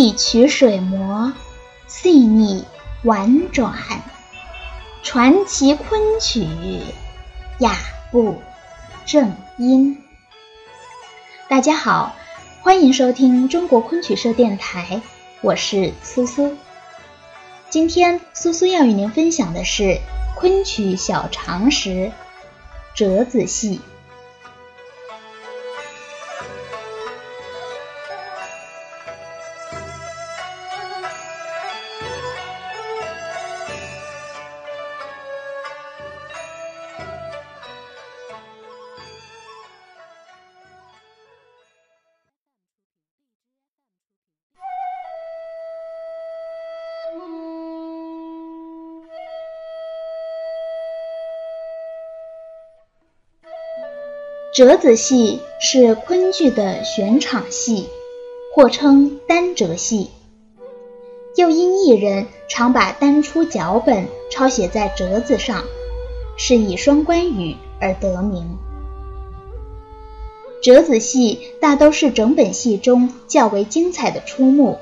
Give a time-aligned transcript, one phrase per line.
[0.00, 1.32] 一曲水磨，
[1.88, 2.64] 细腻
[3.02, 3.74] 婉转，
[5.02, 6.46] 传奇昆曲，
[7.58, 7.76] 雅
[8.12, 8.40] 步
[9.04, 10.00] 正音。
[11.48, 12.14] 大家好，
[12.62, 15.02] 欢迎收听中国昆曲社电台，
[15.40, 16.56] 我是苏苏。
[17.68, 19.98] 今天苏苏要与您分享的是
[20.36, 21.88] 昆曲小常识
[22.94, 23.78] 《折子戏》。
[54.58, 57.86] 折子戏是昆剧的选场戏，
[58.52, 60.10] 或称单折戏。
[61.36, 65.62] 又因艺人常把单出脚本抄写在折子上，
[66.36, 68.58] 是以双关语而得名。
[70.60, 74.76] 折子戏大都是整本戏中较为精彩的出目，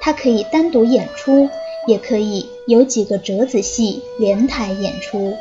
[0.00, 1.50] 它可以单独演出，
[1.86, 5.34] 也可以有几个折子戏连台演出。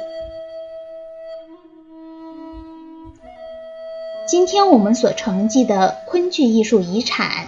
[4.34, 7.46] 今天我们所承继的昆剧艺术遗产，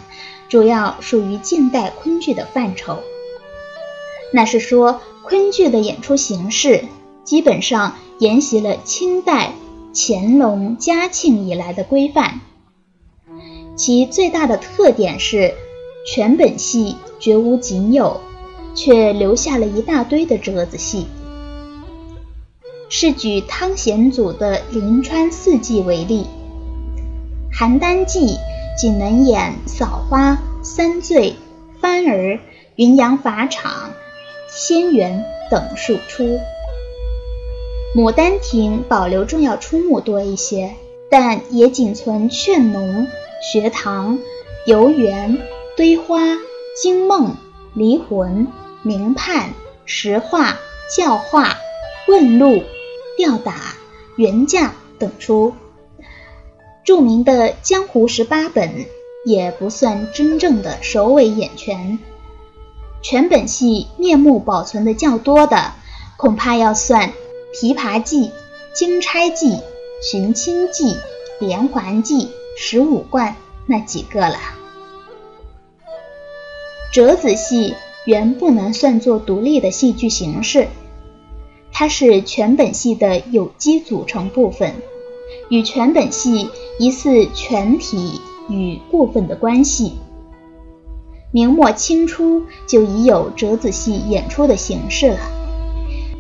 [0.50, 3.00] 主要属于近代昆剧的范畴。
[4.32, 6.86] 那是说，昆剧的演出形式
[7.24, 9.54] 基本上沿袭了清代
[9.96, 12.40] 乾隆、嘉庆以来的规范。
[13.76, 15.56] 其最大的特点是，
[16.06, 18.22] 全本戏绝无仅有，
[18.76, 21.08] 却留下了一大堆的折子戏。
[22.90, 26.28] 是举汤显祖的《临川四季》为例。
[27.58, 28.38] 邯郸记
[28.78, 31.38] 仅能演扫花、三醉、
[31.82, 32.40] 幡儿、
[32.76, 33.94] 云阳法场、
[34.50, 36.38] 仙缘等数出。
[37.96, 40.74] 牡丹亭保留重要出目多一些，
[41.10, 43.08] 但也仅存劝农、
[43.42, 44.20] 学堂、
[44.66, 45.38] 游园、
[45.78, 46.20] 堆花、
[46.76, 47.38] 惊梦、
[47.74, 48.48] 离魂、
[48.82, 49.54] 明判、
[49.86, 50.60] 石化、
[50.94, 51.56] 教化、
[52.10, 52.64] 问路、
[53.16, 53.54] 吊打、
[54.18, 55.54] 原价等出。
[56.86, 58.86] 著名的江湖十八本
[59.26, 61.98] 也不算真正的首尾演全，
[63.02, 65.74] 全本戏面目保存的较多的，
[66.16, 67.10] 恐怕要算
[67.56, 68.26] 《琵琶记》
[68.76, 69.48] 《金钗记》
[70.00, 70.84] 《寻亲记》
[71.40, 72.26] 《连环记》
[72.56, 73.32] 《十五贯》
[73.66, 74.38] 那几个了。
[76.94, 77.74] 折子戏
[78.06, 80.68] 原不能算作独立的戏剧形式，
[81.72, 84.76] 它是全本戏的有机组成部分。
[85.50, 89.94] 与全本戏疑似全体与部分的关系。
[91.32, 95.20] 明末清初就已有折子戏演出的形式了，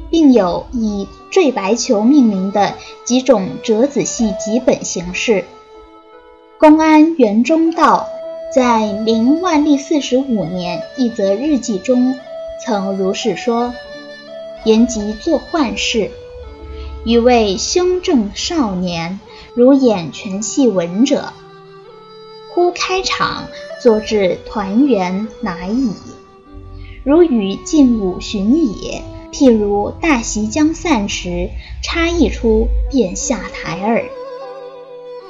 [0.09, 2.74] 并有以《坠白球》命名的
[3.06, 5.46] 几种折子戏集本形式。
[6.57, 8.07] 公安袁中道
[8.53, 12.16] 在明万历四十五年一则日记中
[12.66, 13.74] 曾如是说
[14.66, 16.12] ：“言及做幻事。”
[17.06, 19.20] 与为胸正少年，
[19.54, 21.34] 如演全戏文者，
[22.52, 23.46] 忽开场
[23.80, 25.92] 坐至团圆乃矣。
[27.04, 31.52] 如与进武巡也，譬如大席将散时，
[31.84, 34.06] 插一出便下台耳。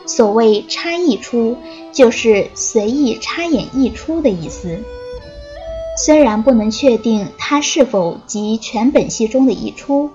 [0.06, 1.58] 所谓插一出，
[1.92, 4.80] 就是随意插演一出的意思。
[5.98, 10.12] 虽然不能确定它是否即全本戏中的一出。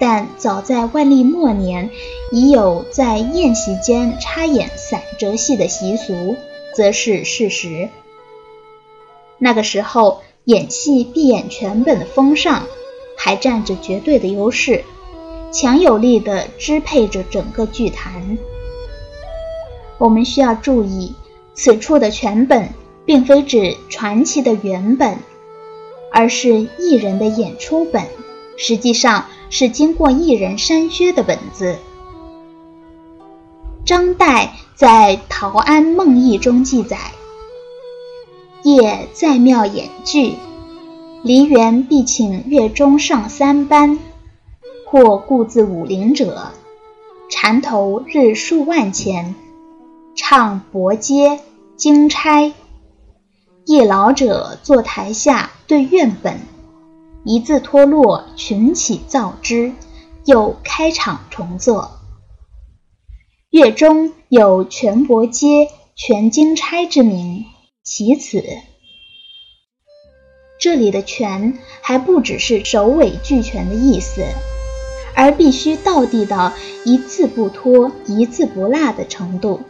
[0.00, 1.90] 但早在万历末年，
[2.30, 6.36] 已有在宴席间插演散折戏的习俗，
[6.72, 7.88] 则是事实。
[9.38, 12.66] 那个时候，演戏必演全本的风尚
[13.16, 14.84] 还占着绝对的优势，
[15.50, 18.38] 强有力地支配着整个剧坛。
[19.98, 21.12] 我们需要注意，
[21.54, 22.68] 此处的全本
[23.04, 25.18] 并非指传奇的原本，
[26.12, 28.04] 而是艺人的演出本。
[28.56, 29.26] 实际上。
[29.50, 31.76] 是经过一人删削的本子。
[33.84, 36.98] 张岱在《陶庵梦忆》中记载
[38.62, 40.34] ：“夜在庙演剧，
[41.22, 43.98] 梨园必请乐中上三班，
[44.84, 46.52] 或故自武陵者，
[47.30, 49.34] 缠头日数万钱，
[50.14, 51.40] 唱伯街、
[51.76, 52.52] 京钗。
[53.64, 56.38] 一老者坐台下对院本。”
[57.24, 59.72] 一字脱落，群起造之，
[60.24, 61.98] 又开场重作。
[63.50, 67.44] 乐中有全伯街、全经钗之名，
[67.82, 68.44] 其此
[70.60, 74.24] 这里的全还不只是首尾俱全的意思，
[75.14, 76.52] 而必须到地到
[76.84, 79.60] 一字不脱、一字不落的程度。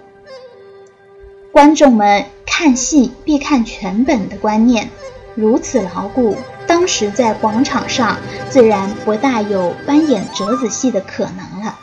[1.52, 4.90] 观众们看戏必看全本的观念
[5.40, 6.36] 如此牢固，
[6.66, 8.18] 当时在广场上
[8.50, 11.78] 自然不大有扮演折子戏的可能了。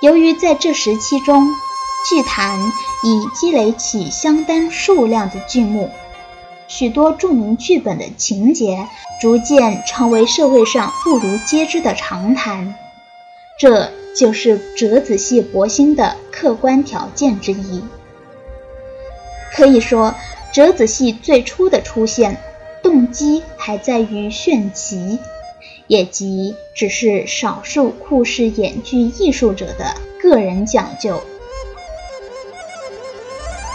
[0.00, 1.54] 由于在这时期中，
[2.10, 2.58] 剧坛
[3.04, 5.92] 已积累起相当数量的剧目。
[6.66, 8.88] 许多著名剧本的情节
[9.20, 12.74] 逐渐成为社会上妇孺皆知的常谈，
[13.60, 17.84] 这就是折子戏博兴的客观条件之一。
[19.54, 20.12] 可以说，
[20.54, 22.40] 折子戏最初的出现
[22.80, 25.18] 动机还在于炫奇，
[25.88, 31.20] 也即只是少数酷视演剧艺术者的个人讲究。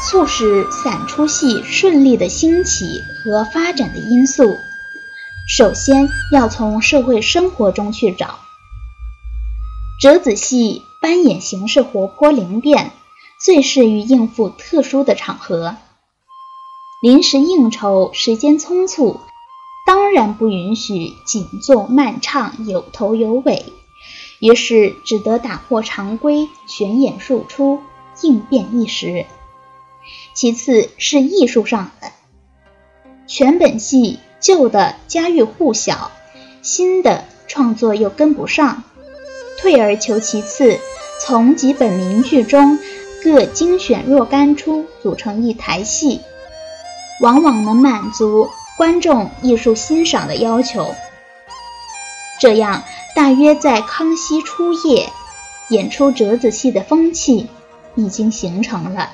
[0.08, 4.56] 促使散出戏顺利的兴起和发展的因素，
[5.50, 8.40] 首先要从社会生活中去找。
[10.00, 12.92] 折子戏扮演形式活泼灵便，
[13.38, 15.76] 最适于应付特殊的场合。
[17.02, 19.22] 临时应酬，时间匆促，
[19.86, 23.64] 当然不允许紧奏慢唱，有头有尾，
[24.42, 27.80] 于是只得打破常规，选演数出，
[28.22, 29.26] 应变一时。
[30.34, 32.12] 其次是艺术上的，
[33.28, 36.12] 全本戏旧的家喻户晓，
[36.62, 38.84] 新的创作又跟不上，
[39.58, 40.78] 退而求其次，
[41.22, 42.78] 从几本名剧中
[43.24, 46.20] 各精选若干出，组成一台戏，
[47.20, 50.96] 往往能满足观众艺术欣赏的要求。
[52.40, 52.84] 这样，
[53.16, 55.10] 大约在康熙初叶，
[55.70, 57.50] 演出折子戏的风气
[57.96, 59.10] 已经形成了。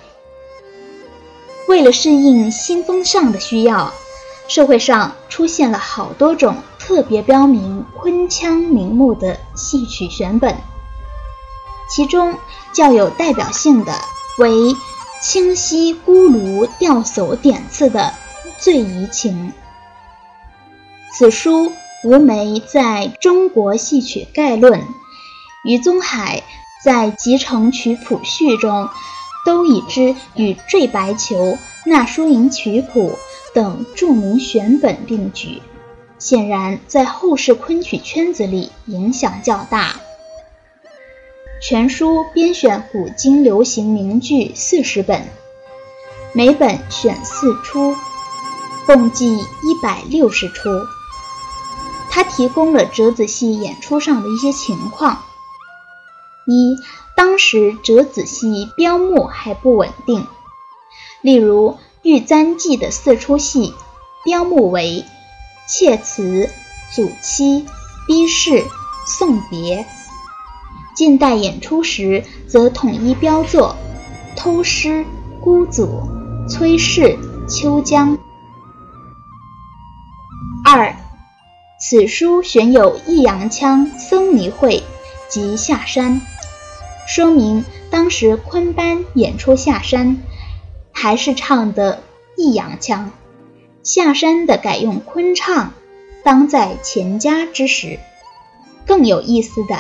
[1.68, 3.92] 为了适应新风尚的需要，
[4.48, 10.56] 社会上出现了好多种特别标明昆腔名目的戏曲选本，
[11.90, 12.36] 其中
[12.72, 13.92] 较有代表性的
[14.38, 14.52] 为
[15.28, 18.14] 《清溪孤庐吊叟点刺》的
[18.60, 19.52] 《醉怡情》。
[21.18, 21.72] 此书
[22.04, 24.84] 吴梅在中国戏曲概论，
[25.64, 26.44] 余宗海
[26.84, 28.88] 在集成曲谱序中。
[29.44, 31.36] 都已知与《坠白裘》
[31.86, 33.12] 《那输赢曲谱》
[33.54, 35.62] 等著名选本并举，
[36.18, 39.98] 显然在后世昆曲圈子里影响较大。
[41.68, 45.28] 全书编选古今流行名剧四十本，
[46.32, 47.96] 每本选四出，
[48.86, 50.70] 共计一百六十出。
[52.12, 55.24] 他提供了折子戏演出上的一些情况：
[56.46, 56.78] 一。
[57.16, 60.28] 当时折子戏标目还不稳定，
[61.22, 61.72] 例如
[62.04, 63.74] 《玉簪记》的四出戏
[64.24, 65.04] 标目为
[65.68, 66.48] 妾词、
[66.94, 67.66] 祖妻、
[68.06, 68.64] 逼事、
[69.08, 69.88] 送别。
[70.96, 73.76] 近代演出时则统一标作
[74.38, 75.06] 偷师、
[75.42, 76.02] 孤祖、
[76.50, 77.18] 崔氏、
[77.50, 78.18] 秋江。
[80.64, 80.96] 二，
[81.82, 84.84] 此书选有益阳腔僧尼会
[85.28, 86.22] 及下山。
[87.06, 90.24] 说明当时昆班演出下山，
[90.94, 92.02] 还是唱的
[92.38, 93.12] 益阳腔，
[93.84, 95.74] 下山的改用昆唱，
[96.24, 98.00] 当在钱家之时。
[98.88, 99.78] 更有意思的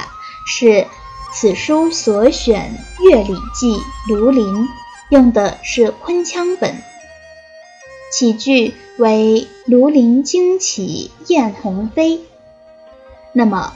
[0.48, 0.88] 是，
[1.34, 3.74] 此书所选《乐礼记·
[4.08, 4.64] 庐陵》
[5.10, 6.76] 用的是昆腔本，
[8.12, 12.22] 起句为“庐陵惊起雁鸿飞”，
[13.34, 13.74] 那么。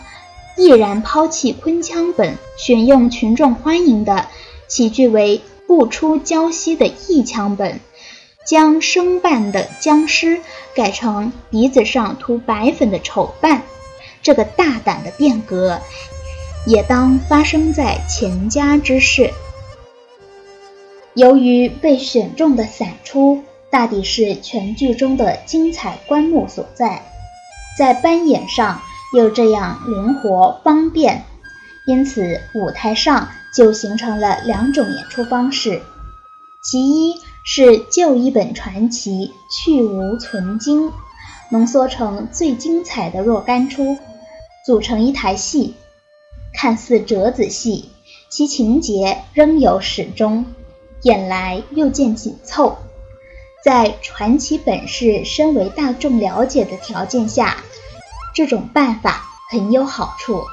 [0.57, 4.27] 毅然抛弃昆腔本，选用群众欢迎的
[4.67, 7.79] 起句为“不出胶西”的弋腔本，
[8.45, 10.41] 将生扮的僵尸
[10.75, 13.61] 改成鼻子上涂白粉的丑扮，
[14.21, 15.79] 这个大胆的变革，
[16.65, 19.31] 也当发生在钱家之事。
[21.13, 27.03] 由于被选中的散出大抵是全剧中的精彩观目所在，
[27.77, 28.81] 在扮演上。
[29.11, 31.23] 又这样灵活方便，
[31.87, 35.81] 因此舞台上就形成了两种演出方式：
[36.61, 40.91] 其一是旧一本传奇去无存精，
[41.49, 43.97] 浓缩成最精彩的若干出，
[44.63, 45.73] 组成一台戏，
[46.61, 47.89] 看似折子戏，
[48.27, 50.45] 其情节仍有始终，
[51.03, 52.79] 演来又见紧凑，
[53.63, 57.63] 在传奇本事深为大众了解的条件下。
[58.35, 60.43] 这种办法很有好处。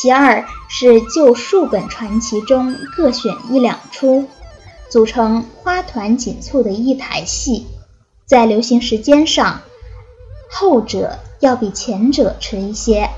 [0.00, 4.28] 其二是就数本传奇中各选一两出，
[4.88, 7.66] 组成花团锦簇的一台戏，
[8.24, 9.62] 在流行时间上，
[10.48, 13.10] 后者要比前者迟一些。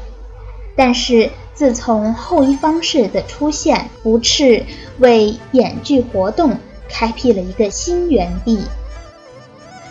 [0.76, 4.62] 但是自从后一方式的出现，不啻
[4.98, 8.62] 为演剧活动开辟了一个新园地。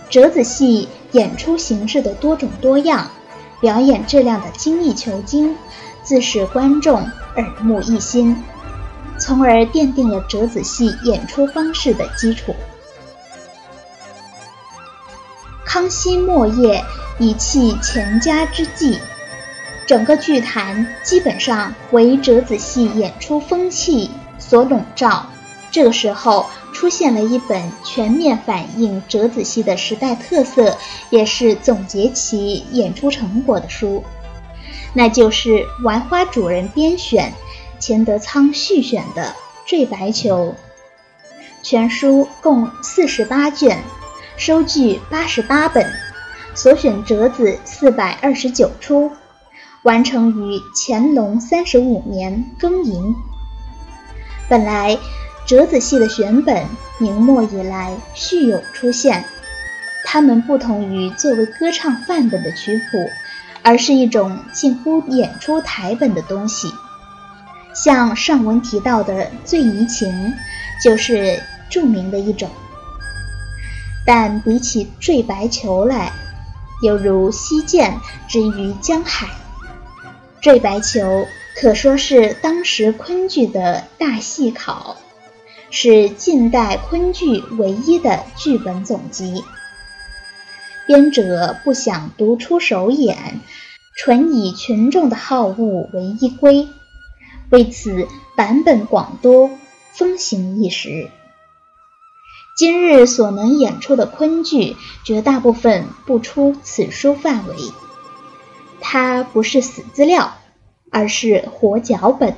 [0.10, 3.10] 折子戏演出形式的多种多样，
[3.60, 5.58] 表演质量的精益求精，
[6.04, 7.02] 自使观众
[7.36, 8.38] 耳目一新，
[9.18, 12.56] 从而奠定了折子戏演出方式的基础。
[15.66, 16.82] 康熙末叶
[17.18, 19.00] 以弃钱家之计，
[19.86, 25.26] 整个剧坛基本上为折子戏演出风气所笼罩。
[25.72, 26.46] 这个时候。
[26.76, 30.78] 出现了一本全面反映折子戏的时代特色，
[31.10, 34.04] 也是总结其演出成果的书，
[34.94, 37.32] 那就是玩花主人编选、
[37.80, 39.24] 钱德仓续选的
[39.66, 40.54] 《坠白球》。
[41.64, 43.82] 全书共四十八卷，
[44.36, 45.90] 收据八十八本，
[46.54, 49.10] 所选折子四百二十九出，
[49.86, 53.16] 完成于乾隆三十五年庚寅。
[54.50, 55.00] 本来。
[55.48, 56.66] 折子戏的选本，
[56.98, 59.24] 明末以来续有出现。
[60.04, 63.08] 它们不同于作为歌唱范本的曲谱，
[63.62, 66.74] 而是一种近乎演出台本的东西。
[67.76, 70.10] 像上文提到的《醉怡情》，
[70.84, 71.40] 就是
[71.70, 72.50] 著名的一种。
[74.04, 76.12] 但比起《坠白球》来，
[76.82, 79.28] 犹如西涧之于江海，
[80.46, 81.00] 《坠白球》
[81.56, 84.96] 可说是当时昆剧的大戏考。
[85.72, 89.44] 是近代昆剧唯一的剧本总集。
[90.86, 93.42] 编者不想独出手演，
[93.98, 96.68] 纯以群众的好恶为依归，
[97.50, 99.50] 为此版本广多，
[99.94, 101.10] 风行一时。
[102.56, 107.56] 今日所能演出的昆剧，绝大部分不出此书范围。
[108.98, 110.36] 它不是死资料，
[110.90, 112.32] 而是活脚本。《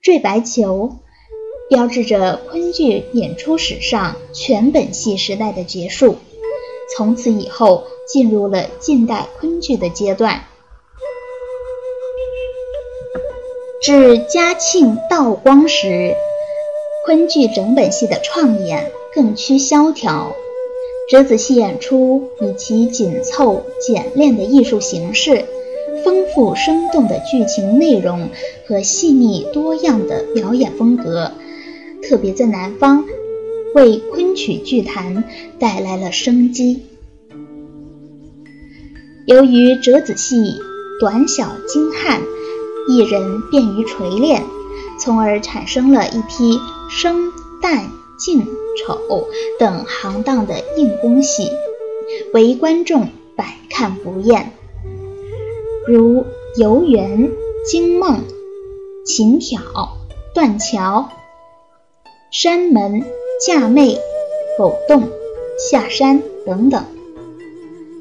[0.00, 0.88] 坠白球》。
[1.68, 6.16] 标志着昆剧演出史上全本戏时代的结束，
[6.96, 10.44] 从此以后进入了近代昆剧的阶段。
[13.82, 16.14] 至嘉庆、道光时，
[17.04, 20.32] 昆剧整本戏的创演更趋萧条，
[21.10, 25.44] 折子戏演出以其紧凑简练的艺术形式、
[26.04, 28.28] 丰富生动的剧情内容
[28.64, 31.32] 和细腻多样的表演风格。
[32.00, 33.04] 特别在南方，
[33.74, 35.24] 为昆曲剧坛
[35.58, 36.82] 带来了生机。
[39.26, 40.60] 由于折子戏
[41.00, 42.20] 短小精悍，
[42.88, 44.44] 艺人便于锤炼，
[45.00, 47.86] 从而产生了一批生、旦、
[48.16, 48.46] 净、
[48.78, 51.50] 丑等行当的硬功戏，
[52.32, 54.52] 为观众百看不厌。
[55.86, 56.24] 如
[56.56, 57.30] 游园、
[57.66, 58.24] 惊梦、
[59.04, 59.60] 琴挑、
[60.34, 61.10] 断桥。
[62.30, 63.02] 山门、
[63.44, 63.98] 架妹、
[64.56, 65.08] 狗洞、
[65.58, 66.84] 下山等等，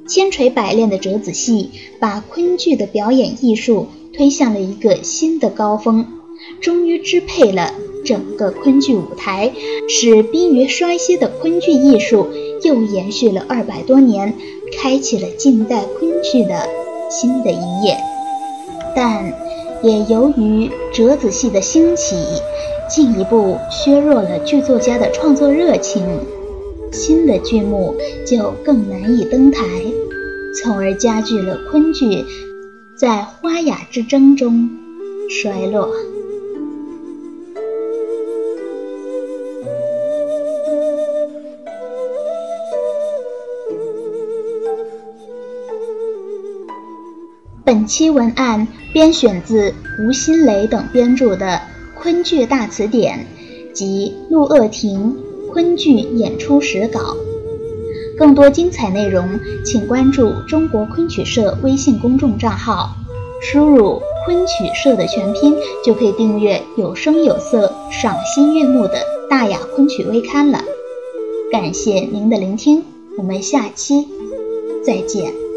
[0.07, 6.18] 千锤百炼的折子戏把昆剧的表演艺术推向了一个新的高峰，
[6.61, 7.73] 终于支配了
[8.05, 9.51] 整个昆剧舞台，
[9.87, 12.27] 使濒于衰歇的昆剧艺术
[12.63, 14.33] 又延续了二百多年，
[14.77, 16.67] 开启了近代昆剧的
[17.09, 17.97] 新的一页。
[18.95, 19.33] 但
[19.83, 22.15] 也由于折子戏的兴起。
[22.89, 26.03] 进一步削弱了剧作家的创作热情，
[26.91, 29.63] 新的剧目就更难以登台，
[30.55, 32.25] 从而加剧了昆剧
[32.95, 34.71] 在花雅之争中
[35.29, 35.87] 衰落。
[47.69, 51.61] 本期文案编选自吴新雷等编著的。
[52.01, 53.27] 昆剧大词典
[53.75, 55.15] 及陆鄂亭
[55.51, 57.15] 昆剧演出史稿，
[58.17, 62.95] 更多精彩内容，请关注中国昆曲社微信公众账号，
[63.39, 68.95] 输入“昆曲社”的全拼，就可以订阅有声有色、赏心悦目的
[69.29, 70.59] 大雅昆曲微刊了。
[71.51, 72.83] 感谢您的聆听，
[73.15, 74.07] 我们下期
[74.83, 75.48] 再见。